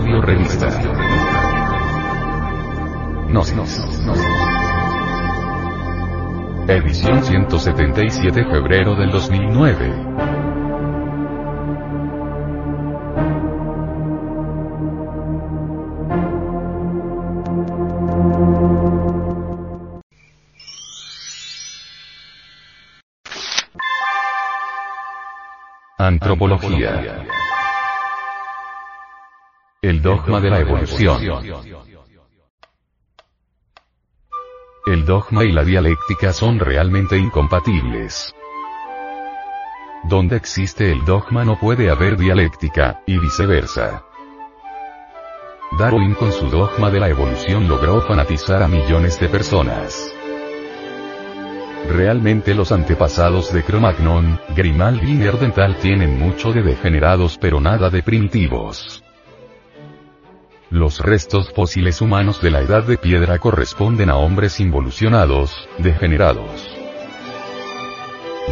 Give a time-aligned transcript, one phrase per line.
[0.00, 0.66] Audio Revista.
[3.28, 3.84] Gnosis.
[6.66, 9.92] Edición 177 febrero del 2009.
[25.98, 27.26] Antropología.
[30.00, 31.20] El dogma de la evolución.
[34.86, 38.34] El dogma y la dialéctica son realmente incompatibles.
[40.04, 44.02] Donde existe el dogma no puede haber dialéctica, y viceversa.
[45.78, 50.14] Darwin con su dogma de la evolución logró fanatizar a millones de personas.
[51.90, 58.02] Realmente los antepasados de Cro-Magnon, Grimaldi y Nerdental tienen mucho de degenerados pero nada de
[58.02, 59.04] primitivos.
[60.70, 66.64] Los restos fósiles humanos de la edad de piedra corresponden a hombres involucionados, degenerados.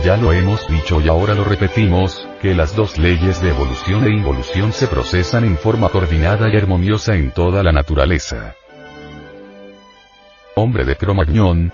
[0.05, 4.11] Ya lo hemos dicho y ahora lo repetimos, que las dos leyes de evolución e
[4.11, 8.57] involución se procesan en forma coordinada y armoniosa en toda la naturaleza.
[10.57, 11.73] Hombre de Cromagnon,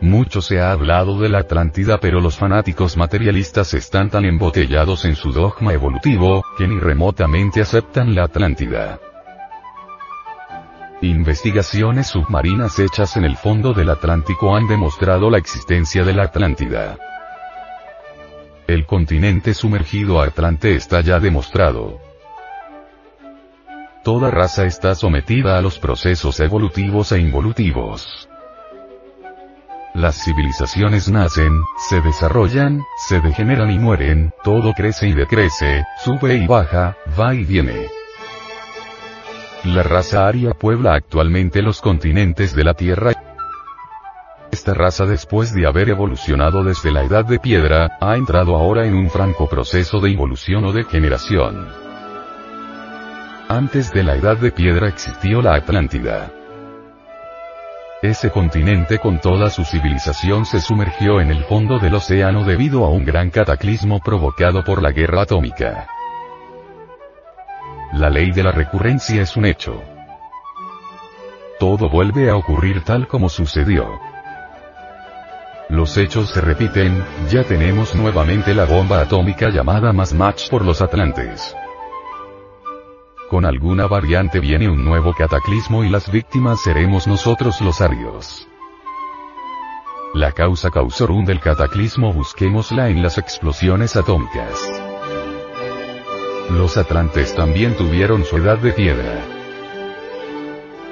[0.00, 5.16] mucho se ha hablado de la Atlántida pero los fanáticos materialistas están tan embotellados en
[5.16, 8.98] su dogma evolutivo, que ni remotamente aceptan la Atlántida.
[11.00, 16.96] Investigaciones submarinas hechas en el fondo del Atlántico han demostrado la existencia de la Atlántida.
[18.66, 22.00] El continente sumergido Atlante está ya demostrado.
[24.02, 28.28] Toda raza está sometida a los procesos evolutivos e involutivos.
[29.94, 36.48] Las civilizaciones nacen, se desarrollan, se degeneran y mueren, todo crece y decrece, sube y
[36.48, 37.86] baja, va y viene.
[39.62, 43.12] La raza aria puebla actualmente los continentes de la Tierra.
[44.50, 48.96] Esta raza después de haber evolucionado desde la edad de piedra, ha entrado ahora en
[48.96, 51.68] un franco proceso de involución o de generación.
[53.48, 56.32] Antes de la edad de piedra existió la Atlántida.
[58.04, 62.90] Ese continente con toda su civilización se sumergió en el fondo del océano debido a
[62.90, 65.86] un gran cataclismo provocado por la guerra atómica.
[67.94, 69.82] La ley de la recurrencia es un hecho.
[71.58, 73.88] Todo vuelve a ocurrir tal como sucedió.
[75.70, 80.82] Los hechos se repiten, ya tenemos nuevamente la bomba atómica llamada Mass Match por los
[80.82, 81.56] Atlantes.
[83.30, 88.46] Con alguna variante viene un nuevo cataclismo y las víctimas seremos nosotros los arios.
[90.12, 94.70] La causa causorum del cataclismo busquémosla en las explosiones atómicas.
[96.50, 99.24] Los atlantes también tuvieron su edad de piedra.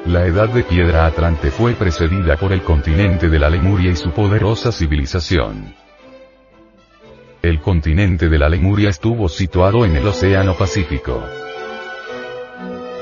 [0.07, 4.11] La edad de piedra atlante fue precedida por el continente de la Lemuria y su
[4.11, 5.75] poderosa civilización.
[7.43, 11.23] El continente de la Lemuria estuvo situado en el Océano Pacífico.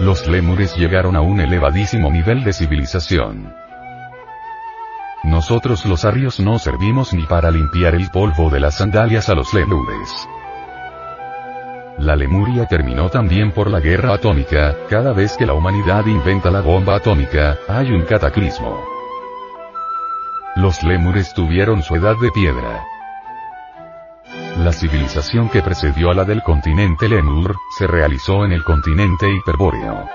[0.00, 3.52] Los lémures llegaron a un elevadísimo nivel de civilización.
[5.24, 9.52] Nosotros los arios no servimos ni para limpiar el polvo de las sandalias a los
[9.52, 10.26] lémures.
[11.98, 16.62] La Lemuria terminó también por la guerra atómica, cada vez que la humanidad inventa la
[16.62, 18.82] bomba atómica, hay un cataclismo.
[20.56, 22.82] Los lémures tuvieron su edad de piedra.
[24.58, 30.08] La civilización que precedió a la del continente Lemur, se realizó en el continente hiperbóreo.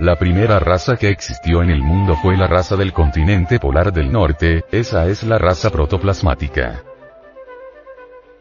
[0.00, 4.10] La primera raza que existió en el mundo fue la raza del continente polar del
[4.10, 6.82] norte, esa es la raza protoplasmática.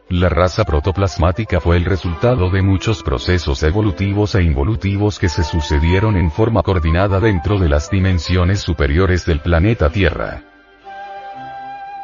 [0.09, 6.17] La raza protoplasmática fue el resultado de muchos procesos evolutivos e involutivos que se sucedieron
[6.17, 10.50] en forma coordinada dentro de las dimensiones superiores del planeta Tierra.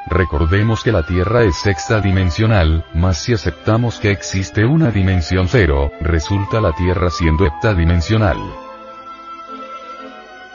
[0.09, 5.92] Recordemos que la Tierra es sexta dimensional, mas si aceptamos que existe una dimensión cero,
[6.00, 8.38] resulta la Tierra siendo heptadimensional.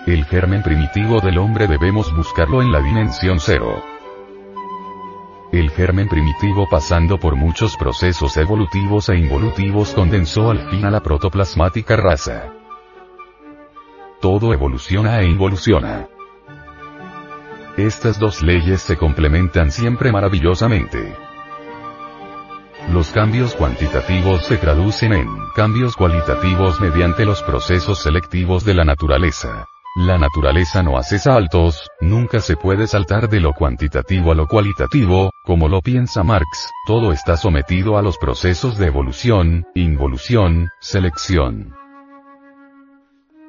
[0.06, 3.84] El germen primitivo del hombre debemos buscarlo en la dimensión cero.
[5.52, 11.00] El germen primitivo pasando por muchos procesos evolutivos e involutivos condensó al fin a la
[11.00, 12.54] protoplasmática raza.
[14.18, 16.08] Todo evoluciona e involuciona.
[17.76, 21.16] Estas dos leyes se complementan siempre maravillosamente.
[22.90, 29.66] Los cambios cuantitativos se traducen en cambios cualitativos mediante los procesos selectivos de la naturaleza.
[29.96, 35.30] La naturaleza no hace saltos, nunca se puede saltar de lo cuantitativo a lo cualitativo,
[35.44, 41.74] como lo piensa Marx, todo está sometido a los procesos de evolución, involución, selección.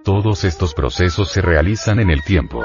[0.05, 2.61] Todos estos procesos se realizan en el tiempo.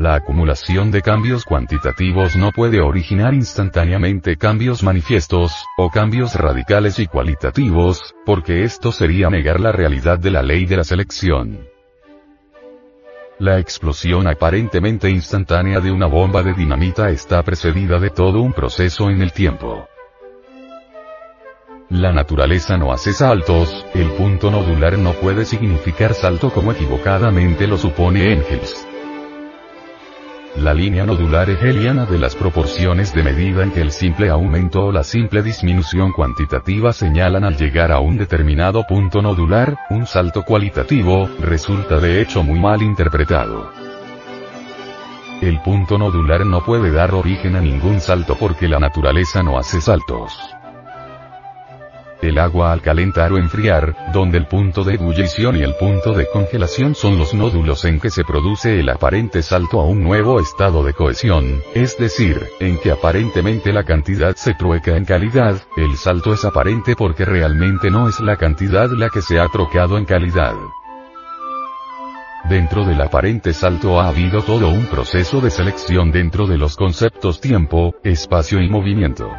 [0.00, 7.06] La acumulación de cambios cuantitativos no puede originar instantáneamente cambios manifiestos, o cambios radicales y
[7.06, 11.68] cualitativos, porque esto sería negar la realidad de la ley de la selección.
[13.38, 19.10] La explosión aparentemente instantánea de una bomba de dinamita está precedida de todo un proceso
[19.10, 19.86] en el tiempo.
[21.90, 27.76] La naturaleza no hace saltos, el punto nodular no puede significar salto como equivocadamente lo
[27.76, 28.86] supone Engels.
[30.56, 34.92] La línea nodular hegeliana de las proporciones de medida en que el simple aumento o
[34.92, 41.30] la simple disminución cuantitativa señalan al llegar a un determinado punto nodular, un salto cualitativo,
[41.40, 43.70] resulta de hecho muy mal interpretado.
[45.40, 49.80] El punto nodular no puede dar origen a ningún salto porque la naturaleza no hace
[49.80, 50.59] saltos.
[52.22, 56.26] El agua al calentar o enfriar, donde el punto de ebullición y el punto de
[56.30, 60.82] congelación son los nódulos en que se produce el aparente salto a un nuevo estado
[60.82, 66.34] de cohesión, es decir, en que aparentemente la cantidad se trueca en calidad, el salto
[66.34, 70.54] es aparente porque realmente no es la cantidad la que se ha trocado en calidad.
[72.48, 77.40] Dentro del aparente salto ha habido todo un proceso de selección dentro de los conceptos
[77.40, 79.30] tiempo, espacio y movimiento.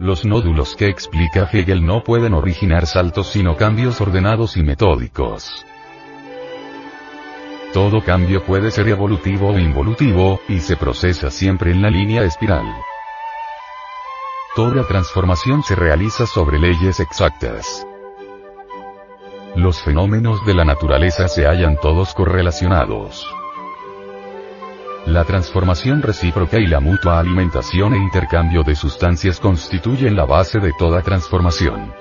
[0.00, 5.66] Los nódulos que explica Hegel no pueden originar saltos sino cambios ordenados y metódicos.
[7.74, 12.64] Todo cambio puede ser evolutivo o involutivo, y se procesa siempre en la línea espiral.
[14.56, 17.86] Toda transformación se realiza sobre leyes exactas.
[19.54, 23.26] Los fenómenos de la naturaleza se hallan todos correlacionados.
[25.06, 30.72] La transformación recíproca y la mutua alimentación e intercambio de sustancias constituyen la base de
[30.78, 31.92] toda transformación.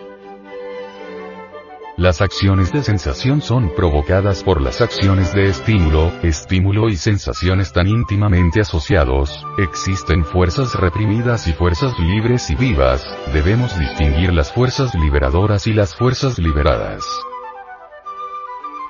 [2.00, 7.88] Las acciones de sensación son provocadas por las acciones de estímulo, estímulo y sensación están
[7.88, 15.68] íntimamente asociados, existen fuerzas reprimidas y fuerzas libres y vivas, debemos distinguir las fuerzas liberadoras
[15.68, 17.04] y las fuerzas liberadas.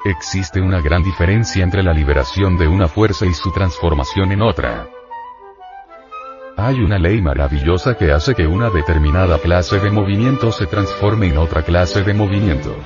[0.05, 4.87] Existe una gran diferencia entre la liberación de una fuerza y su transformación en otra.
[6.55, 11.37] Hay una ley maravillosa que hace que una determinada clase de movimiento se transforme en
[11.37, 12.77] otra clase de movimiento.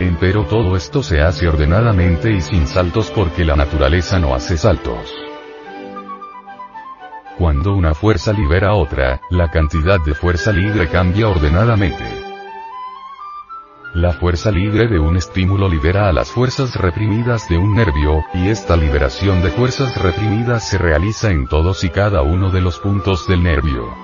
[0.00, 5.14] Empero todo esto se hace ordenadamente y sin saltos porque la naturaleza no hace saltos.
[7.36, 12.23] Cuando una fuerza libera otra, la cantidad de fuerza libre cambia ordenadamente.
[13.94, 18.48] La fuerza libre de un estímulo libera a las fuerzas reprimidas de un nervio, y
[18.48, 23.28] esta liberación de fuerzas reprimidas se realiza en todos y cada uno de los puntos
[23.28, 23.94] del nervio.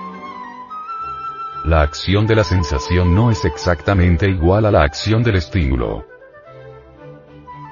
[1.65, 6.05] La acción de la sensación no es exactamente igual a la acción del estímulo.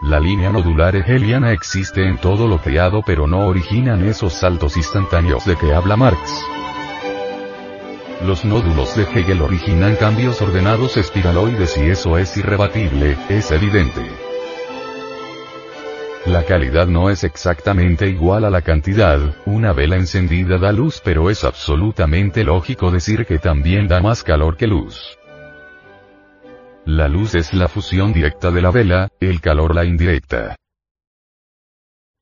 [0.01, 5.45] La línea nodular hegeliana existe en todo lo creado pero no originan esos saltos instantáneos
[5.45, 6.58] de que habla Marx.
[8.21, 14.01] Los nódulos de Hegel originan cambios ordenados espiraloides y eso es irrebatible, es evidente.
[16.25, 21.29] La calidad no es exactamente igual a la cantidad, una vela encendida da luz pero
[21.29, 25.17] es absolutamente lógico decir que también da más calor que luz.
[26.85, 30.57] La luz es la fusión directa de la vela, el calor la indirecta.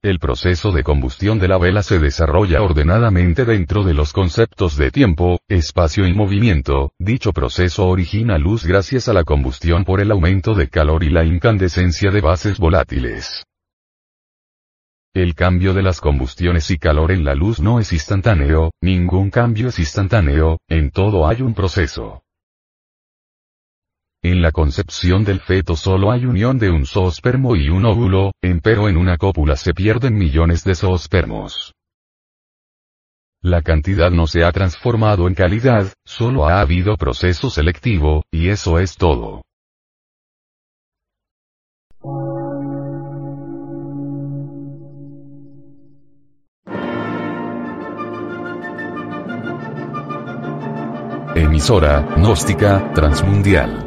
[0.08, 4.90] El proceso de combustión de la vela se desarrolla ordenadamente dentro de los conceptos de
[4.90, 10.54] tiempo, espacio y movimiento, dicho proceso origina luz gracias a la combustión por el aumento
[10.54, 13.44] de calor y la incandescencia de bases volátiles.
[15.14, 19.68] El cambio de las combustiones y calor en la luz no es instantáneo, ningún cambio
[19.68, 22.22] es instantáneo, en todo hay un proceso.
[24.30, 28.90] En la concepción del feto solo hay unión de un zoospermo y un óvulo, empero
[28.90, 31.74] en una cópula se pierden millones de zoospermos.
[33.42, 38.80] La cantidad no se ha transformado en calidad, solo ha habido proceso selectivo, y eso
[38.80, 39.44] es todo.
[51.34, 53.87] Emisora, gnóstica, transmundial